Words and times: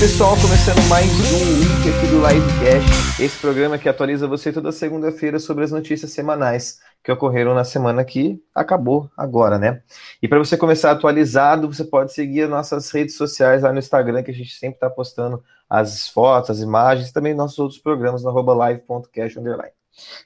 pessoal, 0.00 0.34
começando 0.40 0.82
mais 0.88 1.04
um 1.30 1.60
week 1.60 1.90
aqui 1.90 2.06
do 2.06 2.26
Livecast, 2.26 3.22
esse 3.22 3.38
programa 3.38 3.76
que 3.76 3.86
atualiza 3.86 4.26
você 4.26 4.50
toda 4.50 4.72
segunda-feira 4.72 5.38
sobre 5.38 5.62
as 5.62 5.70
notícias 5.70 6.10
semanais 6.12 6.80
que 7.04 7.12
ocorreram 7.12 7.52
na 7.52 7.64
semana 7.64 8.02
que 8.02 8.42
acabou 8.54 9.10
agora, 9.14 9.58
né? 9.58 9.82
E 10.22 10.26
para 10.26 10.38
você 10.38 10.56
começar 10.56 10.92
atualizado, 10.92 11.70
você 11.70 11.84
pode 11.84 12.14
seguir 12.14 12.44
as 12.44 12.50
nossas 12.50 12.90
redes 12.90 13.14
sociais 13.14 13.62
lá 13.62 13.74
no 13.74 13.78
Instagram, 13.78 14.22
que 14.22 14.30
a 14.30 14.34
gente 14.34 14.54
sempre 14.54 14.76
está 14.76 14.88
postando 14.88 15.44
as 15.68 16.08
fotos, 16.08 16.48
as 16.48 16.60
imagens, 16.60 17.12
também 17.12 17.34
nossos 17.34 17.58
outros 17.58 17.78
programas 17.78 18.24
no 18.24 18.32
live.cast 18.32 19.38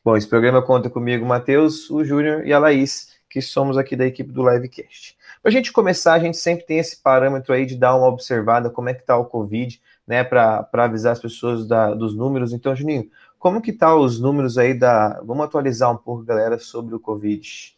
Bom, 0.05 0.17
esse 0.17 0.29
programa 0.29 0.63
conta 0.63 0.89
comigo, 0.89 1.27
Matheus, 1.27 1.91
o 1.91 2.05
Júnior 2.05 2.47
e 2.47 2.53
a 2.53 2.61
Laís, 2.61 3.09
que 3.29 3.43
somos 3.43 3.77
aqui 3.77 3.97
da 3.97 4.07
equipe 4.07 4.31
do 4.31 4.49
Livecast. 4.49 5.17
Para 5.45 5.51
a 5.51 5.53
gente 5.53 5.73
começar, 5.75 6.15
a 6.15 6.19
gente 6.19 6.39
sempre 6.39 6.65
tem 6.65 6.79
esse 6.79 7.03
parâmetro 7.03 7.53
aí 7.53 7.67
de 7.67 7.77
dar 7.77 7.95
uma 7.95 8.09
observada 8.09 8.71
como 8.71 8.89
é 8.89 8.95
que 8.95 9.03
está 9.03 9.15
o 9.15 9.27
Covid, 9.27 9.79
né, 10.07 10.25
para 10.25 10.67
avisar 10.73 11.13
as 11.13 11.19
pessoas 11.19 11.69
da, 11.69 11.93
dos 11.93 12.17
números. 12.17 12.55
Então, 12.55 12.75
Juninho, 12.75 13.11
como 13.39 13.61
que 13.61 13.71
tá 13.71 13.95
os 13.95 14.19
números 14.19 14.57
aí 14.57 14.73
da... 14.73 15.21
Vamos 15.23 15.45
atualizar 15.45 15.93
um 15.93 15.99
pouco, 15.99 16.23
galera, 16.23 16.59
sobre 16.59 16.95
o 16.95 16.99
Covid. 16.99 17.77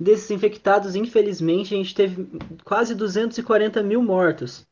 Desses 0.00 0.30
infectados, 0.30 0.96
infelizmente, 0.96 1.74
a 1.74 1.76
gente 1.76 1.94
teve 1.94 2.26
quase 2.64 2.94
240 2.94 3.82
mil 3.82 4.02
mortos. 4.02 4.66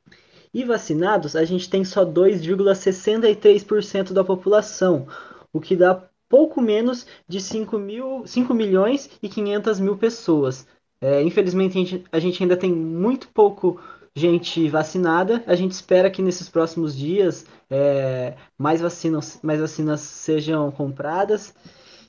E 0.52 0.64
vacinados, 0.64 1.36
a 1.36 1.44
gente 1.44 1.68
tem 1.68 1.84
só 1.84 2.04
2,63% 2.04 4.12
da 4.12 4.24
população, 4.24 5.06
o 5.52 5.60
que 5.60 5.76
dá 5.76 6.02
pouco 6.28 6.60
menos 6.60 7.06
de 7.26 7.40
5, 7.40 7.78
mil, 7.78 8.26
5 8.26 8.54
milhões 8.54 9.10
e 9.22 9.28
500 9.28 9.80
mil 9.80 9.96
pessoas. 9.96 10.66
É, 11.00 11.22
infelizmente, 11.22 11.78
a 11.78 11.80
gente, 11.80 12.04
a 12.12 12.18
gente 12.18 12.42
ainda 12.42 12.56
tem 12.56 12.72
muito 12.72 13.28
pouco 13.28 13.80
gente 14.14 14.68
vacinada. 14.68 15.42
A 15.46 15.54
gente 15.54 15.72
espera 15.72 16.10
que 16.10 16.20
nesses 16.20 16.48
próximos 16.48 16.96
dias 16.96 17.46
é, 17.70 18.34
mais, 18.58 18.80
vacinas, 18.80 19.38
mais 19.42 19.60
vacinas 19.60 20.00
sejam 20.00 20.70
compradas 20.70 21.54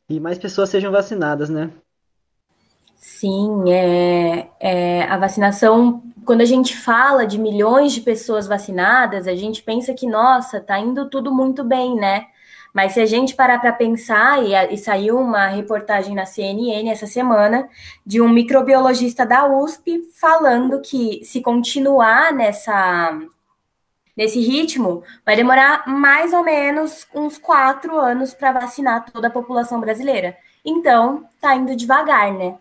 e 0.10 0.20
mais 0.20 0.38
pessoas 0.38 0.70
sejam 0.70 0.92
vacinadas, 0.92 1.50
né? 1.50 1.72
Sim, 2.98 3.72
é, 3.72 4.50
é, 4.60 5.04
a 5.04 5.17
vacinação, 5.17 6.04
quando 6.25 6.42
a 6.42 6.45
gente 6.45 6.75
fala 6.78 7.25
de 7.25 7.38
milhões 7.38 7.94
de 7.94 8.02
pessoas 8.02 8.48
vacinadas, 8.48 9.28
a 9.28 9.36
gente 9.36 9.62
pensa 9.64 9.94
que, 9.94 10.08
nossa, 10.08 10.59
tá 10.59 10.80
indo 10.80 11.09
tudo 11.09 11.34
muito 11.34 11.64
bem, 11.64 11.95
né? 11.95 12.28
Mas 12.73 12.94
se 12.94 13.02
a 13.02 13.06
gente 13.06 13.36
parar 13.36 13.59
para 13.59 13.73
pensar, 13.73 14.44
e, 14.44 14.53
e, 14.73 14.78
saiu 14.78 15.17
uma 15.20 15.48
reportagem 15.48 16.14
na 16.14 16.26
CNN 16.26 16.89
essa 16.89 17.08
semana, 17.08 17.67
de 18.06 18.22
um 18.22 18.30
microbiologista 18.30 19.26
da 19.26 19.48
USP 19.48 20.08
falando 20.20 20.80
que 20.81 21.23
se 21.23 21.42
continuar 21.42 22.31
nessa, 22.31 23.20
nesse 24.16 24.39
ritmo, 24.39 25.04
vai 25.26 25.36
demorar 25.36 25.88
mais 25.88 26.31
ou 26.31 26.44
menos 26.44 27.08
uns 27.14 27.38
quatro 27.38 28.00
anos 28.00 28.33
para 28.33 28.52
vacinar 28.52 29.06
toda 29.11 29.28
a 29.28 29.31
população 29.31 29.80
brasileira. 29.80 30.38
Então, 30.64 31.28
tá 31.42 31.56
indo 31.56 31.76
devagar, 31.76 32.31
né? 32.33 32.56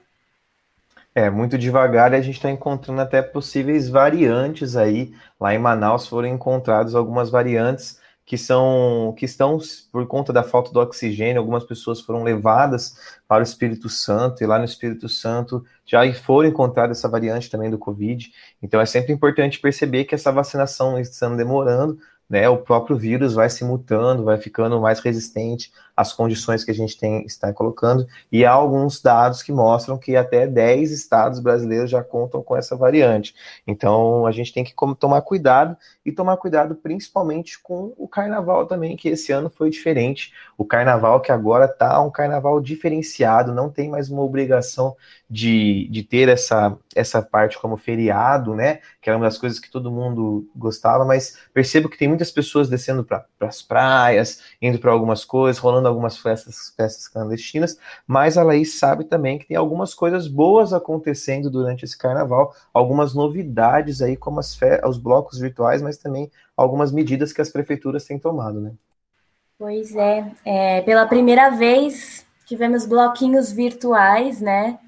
É, 1.19 1.29
muito 1.31 1.59
devagar 1.59 2.13
e 2.13 2.15
a 2.15 2.21
gente 2.21 2.37
está 2.37 2.49
encontrando 2.49 3.01
até 3.01 3.21
possíveis 3.21 3.89
variantes 3.89 4.77
aí. 4.77 5.13
Lá 5.41 5.53
em 5.53 5.59
Manaus 5.59 6.07
foram 6.07 6.29
encontradas 6.29 6.95
algumas 6.95 7.29
variantes 7.29 7.99
que 8.25 8.39
são 8.39 9.13
que 9.19 9.25
estão 9.25 9.59
por 9.91 10.07
conta 10.07 10.33
da 10.33 10.45
falta 10.45 10.71
do 10.71 10.79
oxigênio, 10.79 11.41
algumas 11.41 11.65
pessoas 11.65 12.01
foram 12.01 12.23
levadas 12.23 12.95
para 13.27 13.41
o 13.41 13.43
Espírito 13.43 13.89
Santo 13.89 14.45
e 14.45 14.47
lá 14.47 14.61
no 14.61 14.65
Espírito 14.65 15.09
Santo 15.09 15.65
já 15.85 16.01
foram 16.15 16.51
encontradas 16.51 16.99
essa 16.99 17.09
variante 17.09 17.51
também 17.51 17.69
do 17.69 17.79
Covid. 17.79 18.31
Então 18.63 18.81
é 18.81 18.87
sempre 18.87 19.13
importante 19.13 19.59
perceber 19.59 20.05
que 20.05 20.15
essa 20.15 20.31
vacinação 20.31 21.01
está 21.01 21.29
demorando, 21.31 21.99
né? 22.29 22.49
O 22.49 22.59
próprio 22.59 22.97
vírus 22.97 23.35
vai 23.35 23.49
se 23.49 23.65
mutando, 23.65 24.25
vai 24.25 24.37
ficando 24.37 24.81
mais 24.81 25.01
resistente 25.01 25.73
as 25.97 26.13
condições 26.13 26.63
que 26.63 26.71
a 26.71 26.75
gente 26.75 26.97
tem, 26.97 27.25
está 27.27 27.53
colocando, 27.53 28.07
e 28.31 28.45
há 28.45 28.53
alguns 28.53 29.03
dados 29.03 29.43
que 29.43 29.51
mostram 29.51 29.99
que 29.99 30.15
até 30.15 30.47
10 30.47 30.93
estados 30.93 31.41
brasileiros 31.41 31.91
já 31.91 32.05
contam 32.05 32.41
com 32.41 32.57
essa 32.57 32.77
variante. 32.77 33.35
Então, 33.67 34.25
a 34.25 34.31
gente 34.31 34.53
tem 34.53 34.63
que 34.63 34.73
tomar 34.97 35.23
cuidado, 35.23 35.77
e 36.07 36.13
tomar 36.13 36.37
cuidado 36.37 36.77
principalmente 36.77 37.61
com 37.61 37.93
o 37.99 38.07
carnaval 38.07 38.65
também, 38.67 38.97
que 38.97 39.09
esse 39.09 39.33
ano 39.33 39.51
foi 39.51 39.71
diferente. 39.71 40.33
O 40.57 40.65
carnaval 40.65 41.21
que 41.21 41.33
agora 41.33 41.65
está 41.65 42.01
um 42.01 42.11
carnaval 42.11 42.61
diferenciado, 42.61 43.53
não 43.53 43.69
tem 43.69 43.89
mais 43.89 44.09
uma 44.09 44.23
obrigação 44.23 44.97
de, 45.29 45.89
de 45.91 46.05
ter 46.05 46.29
essa, 46.29 46.79
essa 46.99 47.23
parte 47.23 47.59
como 47.59 47.77
feriado, 47.77 48.55
né? 48.55 48.81
Que 49.01 49.09
era 49.09 49.17
uma 49.17 49.27
das 49.27 49.39
coisas 49.39 49.59
que 49.59 49.71
todo 49.71 49.91
mundo 49.91 50.49
gostava, 50.55 51.05
mas 51.05 51.39
percebo 51.53 51.89
que 51.89 51.97
tem 51.97 52.09
muitas 52.09 52.31
pessoas 52.31 52.69
descendo 52.69 53.05
para 53.05 53.25
as 53.41 53.63
praias, 53.63 54.43
indo 54.61 54.79
para 54.79 54.91
algumas 54.91 55.25
coisas, 55.25 55.61
rolando 55.61 55.89
algumas 55.89 56.19
festas, 56.19 56.73
festas 56.77 57.09
clandestinas, 57.09 57.79
mas 58.07 58.37
a 58.37 58.43
Laís 58.43 58.79
sabe 58.79 59.05
também 59.05 59.39
que 59.39 59.47
tem 59.47 59.57
algumas 59.57 59.95
coisas 59.95 60.27
boas 60.27 60.73
acontecendo 60.73 61.51
durante 61.51 61.85
esse 61.85 61.97
carnaval, 61.97 62.55
algumas 62.75 63.15
novidades 63.15 64.03
aí, 64.03 64.17
como 64.17 64.41
as 64.41 64.59
os 64.87 64.99
blocos 64.99 65.39
virtuais, 65.39 65.81
mas 65.81 65.97
também 65.97 66.31
algumas 66.57 66.91
medidas 66.91 67.33
que 67.33 67.41
as 67.41 67.49
prefeituras 67.49 68.05
têm 68.05 68.19
tomado, 68.19 68.61
né? 68.61 68.73
Pois 69.59 69.95
é, 69.95 70.33
é 70.45 70.83
pela 70.83 71.07
primeira 71.07 71.51
vez 71.51 72.27
tivemos 72.45 72.87
bloquinhos 72.87 73.53
virtuais, 73.53 74.41
né? 74.41 74.79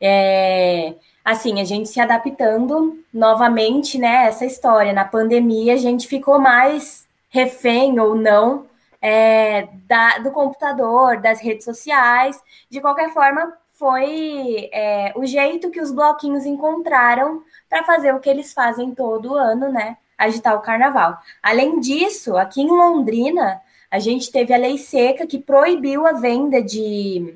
É, 0.00 0.94
assim, 1.26 1.60
a 1.60 1.64
gente 1.64 1.88
se 1.88 2.00
adaptando 2.00 3.04
novamente, 3.12 3.98
né? 3.98 4.28
Essa 4.28 4.46
história. 4.46 4.92
Na 4.92 5.04
pandemia, 5.04 5.74
a 5.74 5.76
gente 5.76 6.06
ficou 6.06 6.38
mais 6.38 7.04
refém 7.30 7.98
ou 7.98 8.14
não 8.14 8.66
é, 9.02 9.66
da, 9.88 10.18
do 10.18 10.30
computador, 10.30 11.20
das 11.20 11.40
redes 11.40 11.64
sociais. 11.64 12.40
De 12.70 12.80
qualquer 12.80 13.12
forma, 13.12 13.52
foi 13.72 14.70
é, 14.72 15.12
o 15.16 15.26
jeito 15.26 15.68
que 15.68 15.80
os 15.80 15.90
bloquinhos 15.90 16.46
encontraram 16.46 17.42
para 17.68 17.82
fazer 17.82 18.14
o 18.14 18.20
que 18.20 18.30
eles 18.30 18.52
fazem 18.54 18.94
todo 18.94 19.34
ano, 19.34 19.68
né? 19.68 19.96
Agitar 20.16 20.54
o 20.54 20.60
carnaval. 20.60 21.18
Além 21.42 21.80
disso, 21.80 22.36
aqui 22.36 22.62
em 22.62 22.70
Londrina, 22.70 23.60
a 23.90 23.98
gente 23.98 24.30
teve 24.30 24.54
a 24.54 24.58
lei 24.58 24.78
seca 24.78 25.26
que 25.26 25.40
proibiu 25.40 26.06
a 26.06 26.12
venda 26.12 26.62
de 26.62 27.34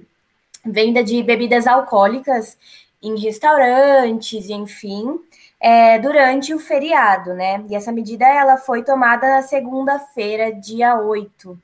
venda 0.64 1.02
de 1.02 1.22
bebidas 1.22 1.66
alcoólicas 1.66 2.56
em 3.02 3.18
restaurantes, 3.18 4.50
enfim, 4.50 5.18
é, 5.60 5.98
durante 5.98 6.54
o 6.54 6.58
feriado, 6.58 7.34
né? 7.34 7.64
E 7.68 7.74
essa 7.74 7.92
medida 7.92 8.26
ela 8.26 8.56
foi 8.56 8.82
tomada 8.82 9.28
na 9.28 9.42
segunda-feira, 9.42 10.52
dia 10.52 10.98
8. 10.98 11.58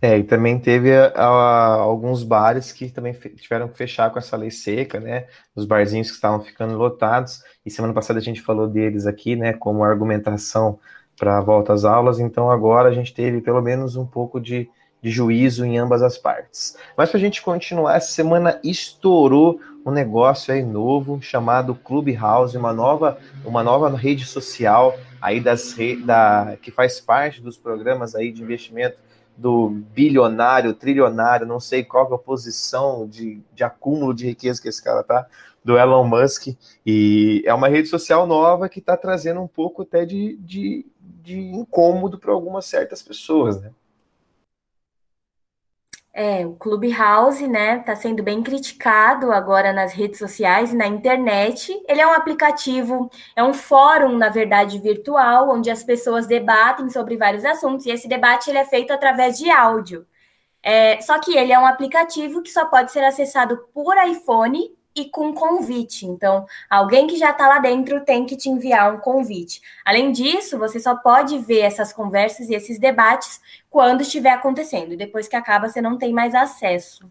É, 0.00 0.16
e 0.16 0.22
também 0.22 0.58
teve 0.60 0.94
a, 0.94 1.08
a, 1.16 1.74
alguns 1.74 2.22
bares 2.22 2.70
que 2.70 2.88
também 2.88 3.12
tiveram 3.12 3.68
que 3.68 3.76
fechar 3.76 4.10
com 4.10 4.18
essa 4.18 4.36
lei 4.36 4.50
seca, 4.50 5.00
né? 5.00 5.26
Os 5.56 5.64
barzinhos 5.64 6.08
que 6.08 6.14
estavam 6.14 6.40
ficando 6.40 6.76
lotados. 6.76 7.42
E 7.66 7.70
semana 7.70 7.92
passada 7.92 8.20
a 8.20 8.22
gente 8.22 8.40
falou 8.40 8.68
deles 8.68 9.06
aqui, 9.06 9.34
né? 9.34 9.52
Como 9.52 9.82
argumentação 9.82 10.78
para 11.18 11.38
a 11.38 11.40
volta 11.40 11.72
às 11.72 11.84
aulas. 11.84 12.20
Então 12.20 12.48
agora 12.50 12.88
a 12.88 12.92
gente 12.92 13.12
teve 13.12 13.40
pelo 13.40 13.60
menos 13.60 13.96
um 13.96 14.06
pouco 14.06 14.40
de, 14.40 14.70
de 15.02 15.10
juízo 15.10 15.64
em 15.64 15.78
ambas 15.78 16.00
as 16.00 16.16
partes. 16.16 16.76
Mas 16.96 17.10
para 17.10 17.18
a 17.18 17.20
gente 17.20 17.42
continuar, 17.42 17.96
essa 17.96 18.12
semana 18.12 18.60
estourou 18.62 19.60
um 19.88 19.92
negócio 19.92 20.52
aí 20.52 20.62
novo 20.62 21.20
chamado 21.20 21.74
Clubhouse, 21.74 22.56
uma 22.56 22.72
nova, 22.72 23.18
uma 23.44 23.62
nova 23.62 23.96
rede 23.96 24.24
social 24.24 24.98
aí 25.20 25.40
das 25.40 25.74
da, 26.04 26.56
que 26.60 26.70
faz 26.70 27.00
parte 27.00 27.40
dos 27.40 27.56
programas 27.56 28.14
aí 28.14 28.30
de 28.30 28.42
investimento 28.42 28.98
do 29.36 29.70
bilionário, 29.70 30.74
trilionário, 30.74 31.46
não 31.46 31.60
sei 31.60 31.84
qual 31.84 32.10
é 32.10 32.14
a 32.14 32.18
posição 32.18 33.06
de, 33.06 33.40
de 33.54 33.64
acúmulo 33.64 34.12
de 34.12 34.26
riqueza 34.26 34.60
que 34.60 34.68
esse 34.68 34.82
cara 34.82 35.02
tá, 35.02 35.26
do 35.64 35.78
Elon 35.78 36.04
Musk, 36.04 36.48
e 36.84 37.42
é 37.46 37.54
uma 37.54 37.68
rede 37.68 37.88
social 37.88 38.26
nova 38.26 38.68
que 38.68 38.80
está 38.80 38.96
trazendo 38.96 39.40
um 39.40 39.46
pouco 39.46 39.82
até 39.82 40.04
de, 40.04 40.36
de, 40.38 40.86
de 41.00 41.38
incômodo 41.38 42.18
para 42.18 42.32
algumas 42.32 42.66
certas 42.66 43.00
pessoas, 43.02 43.60
né? 43.60 43.70
É, 46.20 46.44
o 46.44 46.56
Clubhouse, 46.56 47.46
né, 47.46 47.78
está 47.78 47.94
sendo 47.94 48.24
bem 48.24 48.42
criticado 48.42 49.30
agora 49.30 49.72
nas 49.72 49.92
redes 49.92 50.18
sociais 50.18 50.72
e 50.72 50.76
na 50.76 50.84
internet. 50.88 51.72
Ele 51.88 52.00
é 52.00 52.06
um 52.08 52.12
aplicativo, 52.12 53.08
é 53.36 53.44
um 53.44 53.54
fórum, 53.54 54.16
na 54.16 54.28
verdade, 54.28 54.80
virtual, 54.80 55.48
onde 55.48 55.70
as 55.70 55.84
pessoas 55.84 56.26
debatem 56.26 56.90
sobre 56.90 57.16
vários 57.16 57.44
assuntos, 57.44 57.86
e 57.86 57.90
esse 57.90 58.08
debate 58.08 58.50
ele 58.50 58.58
é 58.58 58.64
feito 58.64 58.92
através 58.92 59.38
de 59.38 59.48
áudio. 59.48 60.04
É, 60.60 61.00
só 61.02 61.20
que 61.20 61.36
ele 61.36 61.52
é 61.52 61.58
um 61.58 61.66
aplicativo 61.66 62.42
que 62.42 62.50
só 62.50 62.64
pode 62.64 62.90
ser 62.90 63.04
acessado 63.04 63.56
por 63.72 63.96
iPhone 64.04 64.76
e 64.94 65.04
com 65.06 65.32
convite. 65.32 66.06
Então, 66.06 66.46
alguém 66.68 67.06
que 67.06 67.16
já 67.16 67.30
está 67.30 67.48
lá 67.48 67.58
dentro 67.58 68.04
tem 68.04 68.26
que 68.26 68.36
te 68.36 68.48
enviar 68.48 68.94
um 68.94 68.98
convite. 68.98 69.60
Além 69.84 70.12
disso, 70.12 70.58
você 70.58 70.80
só 70.80 70.96
pode 70.96 71.38
ver 71.38 71.60
essas 71.60 71.92
conversas 71.92 72.48
e 72.48 72.54
esses 72.54 72.78
debates 72.78 73.40
quando 73.70 74.00
estiver 74.00 74.30
acontecendo. 74.30 74.96
Depois 74.96 75.28
que 75.28 75.36
acaba, 75.36 75.68
você 75.68 75.80
não 75.80 75.96
tem 75.96 76.12
mais 76.12 76.34
acesso. 76.34 77.08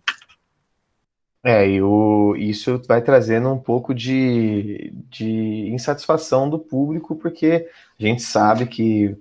É, 1.43 1.65
e 1.69 1.81
o, 1.81 2.35
isso 2.35 2.81
vai 2.87 3.01
trazendo 3.01 3.49
um 3.49 3.57
pouco 3.57 3.93
de, 3.93 4.91
de 5.09 5.69
insatisfação 5.71 6.49
do 6.49 6.59
público, 6.59 7.15
porque 7.15 7.69
a 7.97 8.03
gente 8.03 8.21
sabe 8.21 8.65
que 8.65 9.15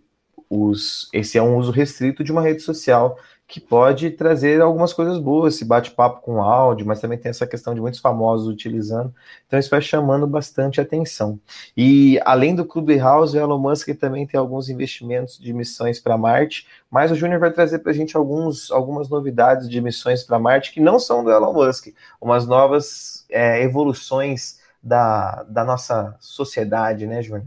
os, 0.48 1.08
esse 1.12 1.38
é 1.38 1.42
um 1.42 1.56
uso 1.56 1.70
restrito 1.70 2.22
de 2.22 2.32
uma 2.32 2.42
rede 2.42 2.62
social 2.62 3.18
que 3.48 3.60
pode 3.60 4.10
trazer 4.10 4.60
algumas 4.60 4.92
coisas 4.92 5.18
boas, 5.18 5.54
esse 5.54 5.64
bate-papo 5.64 6.20
com 6.20 6.42
áudio, 6.42 6.84
mas 6.84 7.00
também 7.00 7.16
tem 7.16 7.30
essa 7.30 7.46
questão 7.46 7.74
de 7.74 7.80
muitos 7.80 8.00
famosos 8.00 8.48
utilizando. 8.48 9.14
Então 9.46 9.58
isso 9.58 9.70
vai 9.70 9.80
chamando 9.80 10.26
bastante 10.26 10.80
atenção. 10.80 11.38
E 11.76 12.20
além 12.24 12.56
do 12.56 12.64
Clubhouse, 12.64 13.36
o 13.36 13.40
Elon 13.40 13.58
Musk 13.58 13.88
também 14.00 14.26
tem 14.26 14.38
alguns 14.38 14.68
investimentos 14.68 15.38
de 15.38 15.52
missões 15.52 16.00
para 16.00 16.18
Marte, 16.18 16.66
mas 16.90 17.12
o 17.12 17.14
Júnior 17.14 17.38
vai 17.38 17.52
trazer 17.52 17.78
para 17.78 17.92
a 17.92 17.94
gente 17.94 18.16
alguns, 18.16 18.70
algumas 18.72 19.08
novidades 19.08 19.68
de 19.68 19.80
missões 19.80 20.24
para 20.24 20.40
Marte 20.40 20.72
que 20.72 20.80
não 20.80 20.98
são 20.98 21.22
do 21.22 21.30
Elon 21.30 21.52
Musk, 21.52 21.88
umas 22.20 22.46
novas 22.48 23.24
é, 23.30 23.62
evoluções 23.62 24.58
da, 24.82 25.44
da 25.44 25.64
nossa 25.64 26.16
sociedade, 26.18 27.06
né, 27.06 27.22
Júnior? 27.22 27.46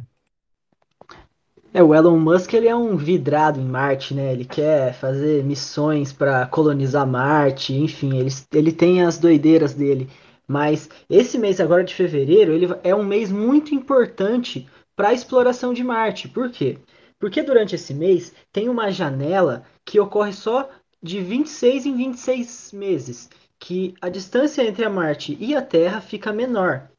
É, 1.71 1.83
o 1.83 1.93
Elon 1.93 2.17
Musk 2.17 2.53
ele 2.53 2.67
é 2.67 2.75
um 2.75 2.97
vidrado 2.97 3.59
em 3.59 3.65
Marte, 3.65 4.13
né? 4.13 4.33
Ele 4.33 4.45
quer 4.45 4.93
fazer 4.93 5.43
missões 5.43 6.11
para 6.11 6.47
colonizar 6.47 7.05
Marte, 7.05 7.73
enfim, 7.73 8.17
ele, 8.17 8.29
ele 8.53 8.71
tem 8.71 9.03
as 9.03 9.19
doideiras 9.19 9.73
dele. 9.73 10.09
Mas 10.47 10.89
esse 11.07 11.37
mês 11.37 11.59
agora 11.59 11.83
de 11.83 11.93
fevereiro, 11.93 12.53
ele 12.53 12.67
é 12.83 12.95
um 12.95 13.03
mês 13.03 13.31
muito 13.31 13.75
importante 13.75 14.67
para 14.95 15.09
a 15.09 15.13
exploração 15.13 15.71
de 15.73 15.83
Marte. 15.83 16.27
Por 16.27 16.49
quê? 16.49 16.79
Porque 17.19 17.43
durante 17.43 17.75
esse 17.75 17.93
mês 17.93 18.33
tem 18.51 18.67
uma 18.67 18.91
janela 18.91 19.63
que 19.85 19.99
ocorre 19.99 20.33
só 20.33 20.67
de 21.03 21.21
26 21.21 21.85
em 21.85 21.95
26 21.95 22.71
meses, 22.73 23.29
que 23.59 23.93
a 24.01 24.09
distância 24.09 24.63
entre 24.63 24.85
a 24.85 24.89
Marte 24.89 25.37
e 25.39 25.55
a 25.55 25.61
Terra 25.61 26.01
fica 26.01 26.33
menor. 26.33 26.89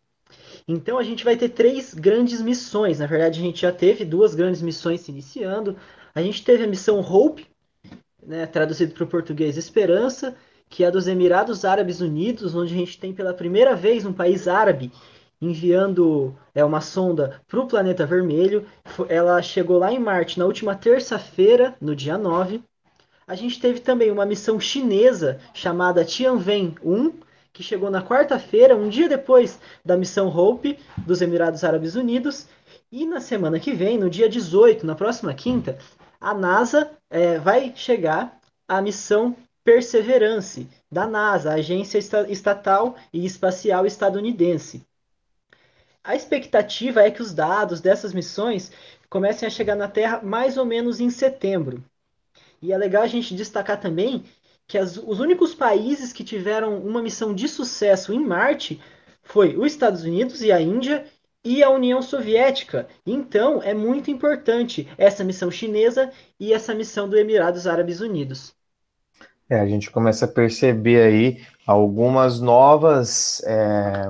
Então 0.73 0.99
a 0.99 1.03
gente 1.03 1.25
vai 1.25 1.37
ter 1.37 1.49
três 1.49 1.93
grandes 1.93 2.41
missões. 2.41 3.01
Na 3.01 3.07
verdade, 3.07 3.41
a 3.41 3.43
gente 3.43 3.63
já 3.63 3.73
teve 3.73 4.05
duas 4.05 4.37
grandes 4.37 4.63
missões 4.63 5.01
se 5.01 5.11
iniciando. 5.11 5.77
A 6.15 6.23
gente 6.23 6.45
teve 6.45 6.63
a 6.63 6.67
missão 6.69 7.01
Hope, 7.01 7.45
né, 8.25 8.47
traduzido 8.47 8.95
para 8.95 9.03
o 9.03 9.09
português 9.09 9.57
Esperança, 9.57 10.37
que 10.69 10.85
é 10.85 10.91
dos 10.91 11.09
Emirados 11.09 11.65
Árabes 11.65 12.01
Unidos, 12.01 12.55
onde 12.55 12.73
a 12.73 12.77
gente 12.77 13.01
tem 13.01 13.13
pela 13.13 13.35
primeira 13.35 13.75
vez 13.75 14.07
um 14.07 14.13
país 14.13 14.47
árabe 14.47 14.93
enviando 15.43 16.37
é, 16.55 16.65
uma 16.65 16.81
sonda 16.81 17.41
para 17.49 17.59
o 17.59 17.67
planeta 17.67 18.07
vermelho. 18.07 18.65
Ela 19.09 19.43
chegou 19.43 19.77
lá 19.77 19.93
em 19.93 19.99
Marte 19.99 20.39
na 20.39 20.45
última 20.45 20.77
terça-feira, 20.77 21.75
no 21.81 21.97
dia 21.97 22.17
9. 22.17 22.63
A 23.27 23.35
gente 23.35 23.61
teve 23.61 23.81
também 23.81 24.13
uma 24.13 24.27
missão 24.27 24.61
chinesa 24.61 25.41
chamada 25.53 26.05
Tianwen 26.05 26.77
1, 26.85 27.13
que 27.53 27.63
chegou 27.63 27.91
na 27.91 28.03
quarta-feira, 28.03 28.77
um 28.77 28.89
dia 28.89 29.09
depois 29.09 29.59
da 29.85 29.97
missão 29.97 30.29
Hope 30.29 30.79
dos 30.99 31.21
Emirados 31.21 31.65
Árabes 31.65 31.95
Unidos. 31.95 32.47
E 32.91 33.05
na 33.07 33.21
semana 33.21 33.59
que 33.59 33.73
vem, 33.73 33.99
no 33.99 34.11
dia 34.11 34.29
18, 34.29 34.87
na 34.87 34.95
próxima 34.95 35.35
quinta, 35.35 35.79
a 36.21 36.35
NASA 36.35 36.91
é, 37.09 37.39
vai 37.39 37.73
chegar 37.75 38.39
a 38.69 38.81
missão 38.81 39.37
Perseverance 39.63 40.69
da 40.91 41.07
NASA, 41.07 41.51
a 41.51 41.55
agência 41.55 41.99
estatal 42.29 42.97
e 43.13 43.27
espacial 43.27 43.85
estadunidense. 43.85 44.83
A 46.03 46.17
expectativa 46.17 47.03
é 47.03 47.11
que 47.11 47.21
os 47.21 47.35
dados 47.35 47.81
dessas 47.81 48.15
missões 48.15 48.73
comecem 49.09 49.47
a 49.47 49.51
chegar 49.51 49.77
na 49.77 49.87
Terra 49.87 50.23
mais 50.23 50.57
ou 50.57 50.65
menos 50.65 50.99
em 50.99 51.11
setembro. 51.11 51.85
E 52.63 52.73
é 52.73 52.79
legal 52.79 53.03
a 53.03 53.07
gente 53.07 53.35
destacar 53.35 53.79
também 53.79 54.25
que 54.71 54.79
as, 54.79 54.97
os 54.97 55.19
únicos 55.19 55.53
países 55.53 56.13
que 56.13 56.23
tiveram 56.23 56.79
uma 56.79 57.03
missão 57.03 57.35
de 57.35 57.49
sucesso 57.49 58.13
em 58.13 58.25
Marte 58.25 58.81
foi 59.21 59.57
os 59.57 59.73
Estados 59.73 60.05
Unidos 60.05 60.43
e 60.43 60.53
a 60.53 60.61
Índia 60.61 61.07
e 61.45 61.61
a 61.61 61.69
União 61.71 62.01
Soviética. 62.01 62.87
Então, 63.05 63.61
é 63.61 63.75
muito 63.75 64.13
importante 64.13 64.87
essa 64.97 65.25
missão 65.25 65.51
chinesa 65.51 66.13
e 66.39 66.53
essa 66.53 66.73
missão 66.73 67.09
do 67.09 67.19
Emirados 67.19 67.67
Árabes 67.67 68.01
Unidos. 68.01 68.55
É, 69.49 69.59
a 69.59 69.67
gente 69.67 69.91
começa 69.91 70.27
a 70.27 70.29
perceber 70.29 71.03
aí 71.03 71.45
algumas 71.67 72.41
novas 72.41 73.43
é, 73.45 74.09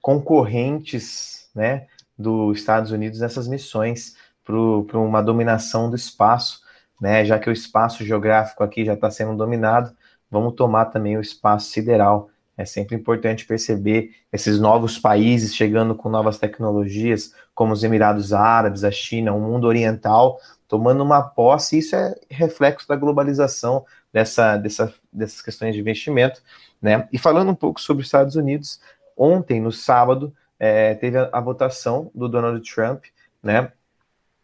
concorrentes, 0.00 1.48
né, 1.52 1.88
dos 2.16 2.56
Estados 2.56 2.92
Unidos 2.92 3.18
nessas 3.18 3.48
missões 3.48 4.14
para 4.44 4.98
uma 5.00 5.20
dominação 5.20 5.90
do 5.90 5.96
espaço 5.96 6.67
né? 7.00 7.24
Já 7.24 7.38
que 7.38 7.48
o 7.48 7.52
espaço 7.52 8.04
geográfico 8.04 8.62
aqui 8.62 8.84
já 8.84 8.94
está 8.94 9.10
sendo 9.10 9.36
dominado, 9.36 9.92
vamos 10.30 10.54
tomar 10.54 10.86
também 10.86 11.16
o 11.16 11.20
espaço 11.20 11.70
sideral. 11.70 12.30
É 12.56 12.64
sempre 12.64 12.96
importante 12.96 13.46
perceber 13.46 14.10
esses 14.32 14.58
novos 14.58 14.98
países 14.98 15.54
chegando 15.54 15.94
com 15.94 16.08
novas 16.08 16.38
tecnologias, 16.38 17.32
como 17.54 17.72
os 17.72 17.84
Emirados 17.84 18.32
Árabes, 18.32 18.82
a 18.82 18.90
China, 18.90 19.32
o 19.32 19.40
mundo 19.40 19.66
oriental, 19.66 20.40
tomando 20.66 21.04
uma 21.04 21.22
posse. 21.22 21.78
Isso 21.78 21.94
é 21.94 22.16
reflexo 22.28 22.88
da 22.88 22.96
globalização 22.96 23.84
dessa, 24.12 24.56
dessa, 24.56 24.92
dessas 25.12 25.40
questões 25.40 25.74
de 25.74 25.80
investimento. 25.80 26.42
Né? 26.82 27.08
E 27.12 27.18
falando 27.18 27.50
um 27.50 27.54
pouco 27.54 27.80
sobre 27.80 28.00
os 28.00 28.08
Estados 28.08 28.34
Unidos, 28.34 28.80
ontem, 29.16 29.60
no 29.60 29.70
sábado, 29.70 30.34
é, 30.58 30.94
teve 30.94 31.16
a, 31.18 31.28
a, 31.32 31.40
votação 31.40 32.10
do 32.14 32.28
Donald 32.28 32.60
Trump, 32.68 33.04
né? 33.42 33.72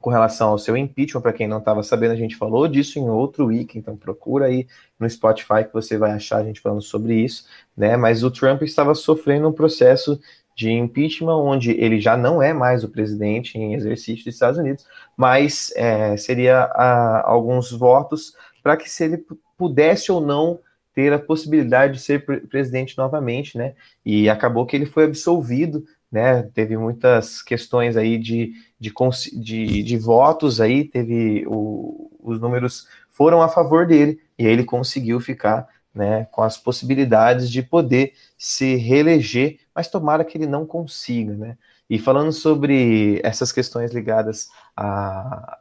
Com 0.04 0.10
relação 0.10 0.50
ao 0.50 0.58
seu 0.58 0.76
impeachment, 0.76 1.22
para 1.22 1.32
quem 1.32 1.48
não 1.48 1.56
estava 1.56 1.82
sabendo, 1.82 2.12
a 2.12 2.16
gente 2.16 2.36
falou 2.36 2.68
disso 2.68 2.98
em 2.98 3.08
outro 3.08 3.46
wiki, 3.46 3.78
então 3.78 3.96
procura 3.96 4.44
aí 4.44 4.66
no 5.00 5.08
Spotify 5.08 5.64
que 5.66 5.72
você 5.72 5.96
vai 5.96 6.12
achar 6.12 6.40
a 6.40 6.44
gente 6.44 6.60
falando 6.60 6.82
sobre 6.82 7.14
isso, 7.14 7.46
né? 7.74 7.96
Mas 7.96 8.22
o 8.22 8.30
Trump 8.30 8.60
estava 8.60 8.94
sofrendo 8.94 9.48
um 9.48 9.52
processo 9.52 10.20
de 10.54 10.70
impeachment, 10.70 11.38
onde 11.38 11.70
ele 11.70 11.98
já 11.98 12.18
não 12.18 12.42
é 12.42 12.52
mais 12.52 12.84
o 12.84 12.88
presidente 12.90 13.56
em 13.56 13.72
exercício 13.72 14.26
dos 14.26 14.34
Estados 14.34 14.58
Unidos, 14.58 14.86
mas 15.16 15.72
é, 15.74 16.14
seria 16.18 16.64
a, 16.64 17.26
alguns 17.26 17.72
votos 17.72 18.36
para 18.62 18.76
que 18.76 18.90
se 18.90 19.04
ele 19.04 19.24
pudesse 19.56 20.12
ou 20.12 20.20
não 20.20 20.58
ter 20.94 21.14
a 21.14 21.18
possibilidade 21.18 21.94
de 21.94 22.00
ser 22.00 22.26
presidente 22.50 22.98
novamente, 22.98 23.56
né? 23.56 23.72
E 24.04 24.28
acabou 24.28 24.66
que 24.66 24.76
ele 24.76 24.84
foi 24.84 25.04
absolvido 25.04 25.82
né? 26.14 26.44
Teve 26.54 26.76
muitas 26.76 27.42
questões 27.42 27.96
aí 27.96 28.16
de, 28.16 28.52
de, 28.78 28.92
de, 29.32 29.82
de 29.82 29.98
votos 29.98 30.60
aí, 30.60 30.84
teve 30.84 31.44
o, 31.48 32.08
os 32.22 32.38
números 32.40 32.86
foram 33.10 33.42
a 33.42 33.48
favor 33.48 33.84
dele 33.84 34.20
e 34.38 34.46
ele 34.46 34.62
conseguiu 34.62 35.18
ficar 35.18 35.66
né, 35.92 36.26
com 36.30 36.42
as 36.42 36.56
possibilidades 36.56 37.50
de 37.50 37.64
poder 37.64 38.12
se 38.38 38.76
reeleger, 38.76 39.58
mas 39.74 39.88
tomara 39.88 40.24
que 40.24 40.38
ele 40.38 40.46
não 40.46 40.64
consiga, 40.64 41.34
né? 41.34 41.58
E 41.90 41.98
falando 41.98 42.32
sobre 42.32 43.20
essas 43.24 43.50
questões 43.50 43.92
ligadas 43.92 44.48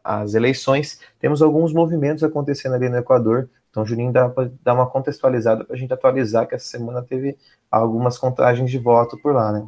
às 0.04 0.36
eleições, 0.36 1.00
temos 1.20 1.42
alguns 1.42 1.74
movimentos 1.74 2.24
acontecendo 2.24 2.76
ali 2.76 2.90
no 2.90 2.98
Equador. 2.98 3.50
Então, 3.70 3.86
Juninho, 3.86 4.14
dá 4.14 4.74
uma 4.74 4.90
contextualizada 4.90 5.66
para 5.66 5.76
a 5.76 5.78
gente 5.78 5.92
atualizar 5.92 6.48
que 6.48 6.56
essa 6.56 6.66
semana 6.66 7.02
teve 7.02 7.38
algumas 7.70 8.18
contagens 8.18 8.72
de 8.72 8.78
voto 8.78 9.18
por 9.18 9.34
lá, 9.34 9.52
né? 9.52 9.68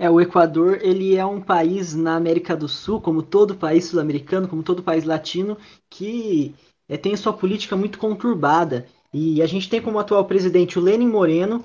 É, 0.00 0.08
o 0.08 0.18
Equador, 0.18 0.78
ele 0.80 1.14
é 1.14 1.26
um 1.26 1.42
país 1.42 1.94
na 1.94 2.16
América 2.16 2.56
do 2.56 2.66
Sul, 2.66 3.02
como 3.02 3.22
todo 3.22 3.54
país 3.54 3.84
sul-americano, 3.84 4.48
como 4.48 4.62
todo 4.62 4.82
país 4.82 5.04
latino, 5.04 5.58
que 5.90 6.54
é, 6.88 6.96
tem 6.96 7.14
sua 7.16 7.34
política 7.34 7.76
muito 7.76 7.98
conturbada. 7.98 8.86
E 9.12 9.42
a 9.42 9.46
gente 9.46 9.68
tem 9.68 9.78
como 9.78 9.98
atual 9.98 10.24
presidente 10.24 10.78
o 10.78 10.82
Lenin 10.82 11.06
Moreno, 11.06 11.62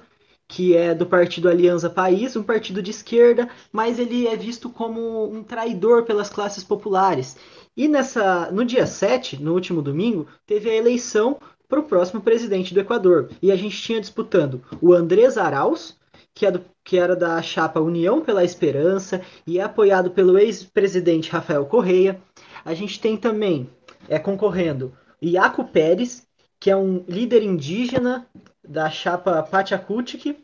que 0.50 0.76
é 0.76 0.94
do 0.94 1.06
partido 1.06 1.48
Aliança 1.48 1.90
País, 1.90 2.36
um 2.36 2.44
partido 2.44 2.84
de 2.84 2.92
esquerda, 2.92 3.50
mas 3.72 4.00
ele 4.00 4.28
é 4.28 4.36
visto 4.36 4.70
como 4.70 5.32
um 5.32 5.42
traidor 5.42 6.04
pelas 6.04 6.30
classes 6.30 6.62
populares. 6.62 7.38
E 7.78 7.88
nessa, 7.88 8.52
no 8.52 8.66
dia 8.66 8.86
7, 8.86 9.42
no 9.42 9.54
último 9.54 9.82
domingo, 9.82 10.28
teve 10.46 10.70
a 10.70 10.76
eleição 10.76 11.38
para 11.70 11.80
o 11.80 11.84
próximo 11.84 12.20
presidente 12.20 12.74
do 12.74 12.82
Equador. 12.82 13.30
E 13.42 13.50
a 13.50 13.56
gente 13.56 13.82
tinha 13.82 14.02
disputando 14.02 14.62
o 14.82 14.94
Andrés 14.94 15.38
Arauz, 15.38 15.96
que, 16.36 16.46
é 16.46 16.52
do, 16.52 16.64
que 16.84 16.98
era 17.00 17.16
da 17.16 17.42
chapa 17.42 17.80
União 17.80 18.22
pela 18.22 18.44
Esperança 18.44 19.22
e 19.48 19.58
é 19.58 19.64
apoiado 19.64 20.12
pelo 20.12 20.38
ex-presidente 20.38 21.32
Rafael 21.32 21.66
Correia. 21.66 22.22
A 22.64 22.74
gente 22.74 23.00
tem 23.00 23.16
também, 23.16 23.70
é 24.10 24.20
concorrendo, 24.20 24.94
Iaco 25.24 25.64
Pérez, 25.64 26.28
que 26.60 26.70
é 26.70 26.76
um 26.76 27.06
líder 27.08 27.42
indígena 27.42 28.28
da 28.68 28.90
chapa 28.90 29.42
Pachacutic, 29.44 30.38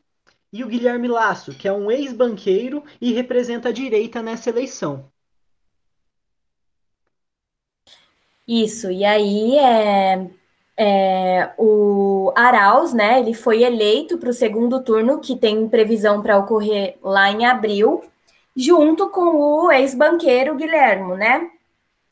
e 0.54 0.64
o 0.64 0.68
Guilherme 0.68 1.08
Lasso, 1.08 1.54
que 1.54 1.68
é 1.68 1.72
um 1.72 1.90
ex-banqueiro 1.90 2.84
e 3.00 3.14
representa 3.14 3.70
a 3.70 3.72
direita 3.72 4.22
nessa 4.22 4.50
eleição. 4.50 5.10
Isso, 8.46 8.92
e 8.92 9.06
aí 9.06 9.58
é, 9.58 10.30
é, 10.84 11.52
o 11.60 12.34
Arauz, 12.36 12.92
né, 12.92 13.20
ele 13.20 13.36
foi 13.36 13.62
eleito 13.62 14.18
para 14.18 14.32
o 14.32 14.34
segundo 14.34 14.82
turno, 14.82 15.20
que 15.20 15.36
tem 15.36 15.70
previsão 15.70 16.24
para 16.24 16.40
ocorrer 16.40 16.98
lá 17.04 17.30
em 17.30 17.46
abril, 17.46 18.04
junto 18.56 19.08
com 19.10 19.36
o 19.36 19.72
ex-banqueiro 19.72 20.56
Guilhermo, 20.56 21.16
né? 21.16 21.48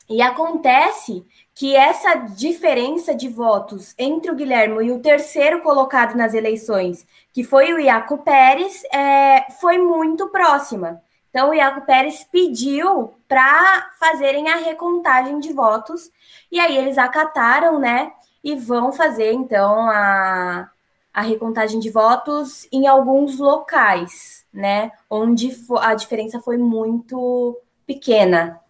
E 0.08 0.22
acontece 0.22 1.26
que 1.52 1.74
essa 1.74 2.14
diferença 2.14 3.12
de 3.12 3.28
votos 3.28 3.92
entre 3.98 4.30
o 4.30 4.36
Guilherme 4.36 4.86
e 4.86 4.92
o 4.92 5.00
terceiro 5.00 5.62
colocado 5.62 6.14
nas 6.14 6.32
eleições, 6.32 7.04
que 7.32 7.42
foi 7.42 7.72
o 7.72 7.80
Iaco 7.80 8.18
Pérez, 8.18 8.84
é, 8.94 9.50
foi 9.60 9.78
muito 9.78 10.28
próxima. 10.28 11.02
Então, 11.28 11.50
o 11.50 11.54
Iaco 11.54 11.80
Pérez 11.80 12.24
pediu 12.30 13.14
para 13.26 13.90
fazerem 13.98 14.48
a 14.48 14.56
recontagem 14.56 15.40
de 15.40 15.52
votos, 15.52 16.08
e 16.52 16.60
aí 16.60 16.76
eles 16.76 16.98
acataram, 16.98 17.80
né? 17.80 18.12
E 18.42 18.56
vão 18.56 18.92
fazer, 18.92 19.32
então, 19.32 19.88
a, 19.90 20.70
a 21.12 21.20
recontagem 21.22 21.78
de 21.78 21.90
votos 21.90 22.66
em 22.72 22.86
alguns 22.86 23.38
locais, 23.38 24.46
né? 24.52 24.92
Onde 25.08 25.50
a 25.78 25.94
diferença 25.94 26.40
foi 26.40 26.56
muito 26.56 27.58
pequena. 27.86 28.60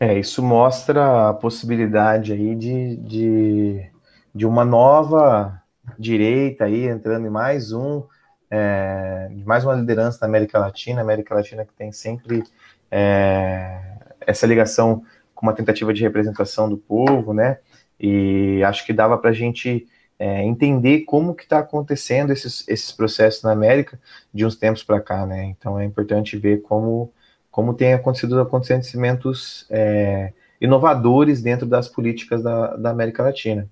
É, 0.00 0.18
isso 0.18 0.42
mostra 0.42 1.30
a 1.30 1.34
possibilidade 1.34 2.32
aí 2.32 2.54
de, 2.54 2.96
de, 2.96 3.90
de 4.34 4.46
uma 4.46 4.64
nova 4.64 5.60
direita 5.98 6.64
aí 6.64 6.86
entrando 6.86 7.26
em 7.26 7.30
mais 7.30 7.72
um 7.72 8.04
é, 8.50 9.28
mais 9.44 9.64
uma 9.64 9.74
liderança 9.74 10.18
na 10.22 10.26
América 10.26 10.58
Latina, 10.58 11.00
América 11.00 11.34
Latina 11.34 11.64
que 11.64 11.72
tem 11.74 11.92
sempre 11.92 12.44
é, 12.90 13.80
essa 14.20 14.46
ligação 14.46 15.02
com 15.34 15.46
uma 15.46 15.52
tentativa 15.52 15.92
de 15.92 16.02
representação 16.02 16.68
do 16.68 16.76
povo, 16.76 17.34
né? 17.34 17.58
E 18.00 18.62
acho 18.64 18.84
que 18.86 18.92
dava 18.92 19.18
para 19.18 19.30
a 19.30 19.34
gente 19.34 19.86
é, 20.18 20.42
entender 20.42 21.00
como 21.00 21.34
que 21.34 21.44
está 21.44 21.60
acontecendo 21.60 22.32
esses, 22.32 22.66
esses 22.68 22.90
processos 22.92 23.42
na 23.42 23.52
América 23.52 24.00
de 24.32 24.44
uns 24.44 24.56
tempos 24.56 24.82
para 24.82 25.00
cá, 25.00 25.24
né? 25.24 25.44
Então 25.44 25.78
é 25.78 25.84
importante 25.84 26.36
ver 26.36 26.62
como, 26.62 27.12
como 27.50 27.74
tem 27.74 27.94
acontecido 27.94 28.40
acontecimentos 28.40 29.66
é, 29.70 30.32
inovadores 30.60 31.40
dentro 31.40 31.66
das 31.66 31.88
políticas 31.88 32.42
da, 32.42 32.76
da 32.76 32.90
América 32.90 33.22
Latina. 33.22 33.68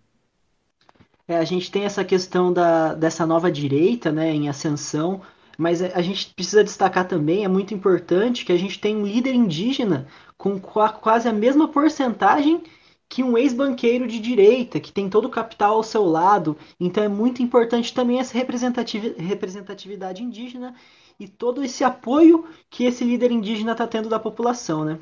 É, 1.29 1.37
a 1.37 1.45
gente 1.45 1.71
tem 1.71 1.85
essa 1.85 2.05
questão 2.05 2.53
da, 2.53 2.95
dessa 2.95 3.27
nova 3.27 3.51
direita 3.51 4.13
né, 4.13 4.33
em 4.33 4.49
ascensão, 4.49 5.21
mas 5.59 5.83
a 5.83 6.01
gente 6.01 6.33
precisa 6.33 6.63
destacar 6.63 7.09
também, 7.09 7.45
é 7.45 7.49
muito 7.49 7.75
importante, 7.75 8.45
que 8.45 8.53
a 8.53 8.59
gente 8.59 8.79
tem 8.79 8.97
um 8.97 9.07
líder 9.07 9.35
indígena 9.35 10.07
com 10.39 10.61
quase 10.61 11.29
a 11.29 11.33
mesma 11.33 11.67
porcentagem 11.67 12.63
que 13.09 13.23
um 13.23 13.39
ex-banqueiro 13.39 14.07
de 14.07 14.19
direita, 14.21 14.81
que 14.81 14.93
tem 14.93 15.09
todo 15.09 15.27
o 15.27 15.31
capital 15.31 15.77
ao 15.77 15.83
seu 15.83 16.05
lado. 16.05 16.57
Então 16.79 17.03
é 17.05 17.09
muito 17.09 17.43
importante 17.43 17.95
também 17.95 18.19
essa 18.21 18.37
representatividade 18.37 20.23
indígena 20.23 20.75
e 21.19 21.27
todo 21.29 21.63
esse 21.65 21.85
apoio 21.85 22.47
que 22.71 22.85
esse 22.85 23.05
líder 23.05 23.31
indígena 23.31 23.73
está 23.73 23.87
tendo 23.87 24.09
da 24.09 24.19
população, 24.19 24.85
né? 24.85 24.99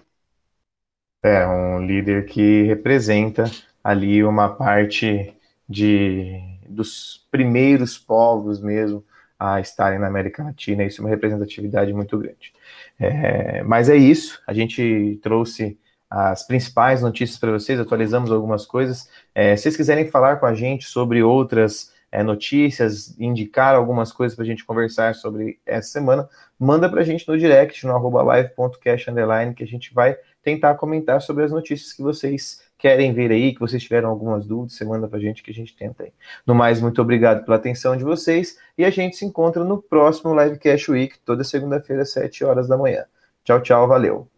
É, 1.22 1.46
um 1.46 1.86
líder 1.86 2.26
que 2.26 2.64
representa 2.64 3.44
ali 3.82 4.22
uma 4.22 4.54
parte 4.54 5.34
de 5.68 6.40
dos 6.68 7.26
primeiros 7.30 7.98
povos 7.98 8.60
mesmo 8.60 9.04
a 9.38 9.60
estarem 9.60 9.98
na 9.98 10.06
América 10.06 10.42
Latina, 10.42 10.84
isso 10.84 11.00
é 11.00 11.04
uma 11.04 11.10
representatividade 11.10 11.92
muito 11.92 12.16
grande. 12.18 12.52
É, 12.98 13.62
mas 13.62 13.88
é 13.88 13.96
isso, 13.96 14.40
a 14.46 14.52
gente 14.52 15.18
trouxe 15.22 15.78
as 16.16 16.46
principais 16.46 17.02
notícias 17.02 17.36
para 17.40 17.50
vocês, 17.50 17.80
atualizamos 17.80 18.30
algumas 18.30 18.64
coisas. 18.64 19.08
É, 19.34 19.56
se 19.56 19.64
vocês 19.64 19.76
quiserem 19.76 20.06
falar 20.06 20.36
com 20.36 20.46
a 20.46 20.54
gente 20.54 20.86
sobre 20.86 21.24
outras 21.24 21.92
é, 22.12 22.22
notícias, 22.22 23.18
indicar 23.18 23.74
algumas 23.74 24.12
coisas 24.12 24.36
para 24.36 24.44
a 24.44 24.46
gente 24.46 24.64
conversar 24.64 25.16
sobre 25.16 25.58
essa 25.66 25.88
semana, 25.88 26.28
manda 26.56 26.88
para 26.88 27.00
a 27.00 27.04
gente 27.04 27.26
no 27.26 27.36
direct, 27.36 27.84
no 27.84 27.96
arroba 27.96 28.22
live.cash 28.22 29.06
que 29.56 29.64
a 29.64 29.66
gente 29.66 29.92
vai 29.92 30.16
tentar 30.40 30.76
comentar 30.76 31.20
sobre 31.20 31.42
as 31.42 31.50
notícias 31.50 31.92
que 31.92 32.00
vocês 32.00 32.62
querem 32.78 33.12
ver 33.12 33.32
aí, 33.32 33.52
que 33.52 33.58
vocês 33.58 33.82
tiveram 33.82 34.08
algumas 34.08 34.46
dúvidas, 34.46 34.74
você 34.74 34.84
manda 34.84 35.08
para 35.08 35.18
a 35.18 35.20
gente 35.20 35.42
que 35.42 35.50
a 35.50 35.54
gente 35.54 35.74
tenta 35.74 36.04
aí. 36.04 36.12
No 36.46 36.54
mais, 36.54 36.80
muito 36.80 37.02
obrigado 37.02 37.44
pela 37.44 37.56
atenção 37.56 37.96
de 37.96 38.04
vocês 38.04 38.56
e 38.78 38.84
a 38.84 38.90
gente 38.90 39.16
se 39.16 39.24
encontra 39.24 39.64
no 39.64 39.82
próximo 39.82 40.40
Livecast 40.40 40.92
Week, 40.92 41.18
toda 41.24 41.42
segunda-feira, 41.42 42.02
às 42.02 42.12
7 42.12 42.44
horas 42.44 42.68
da 42.68 42.78
manhã. 42.78 43.04
Tchau, 43.42 43.60
tchau, 43.60 43.88
valeu. 43.88 44.33